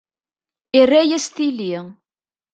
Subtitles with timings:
[0.79, 1.71] Irra-yas tili.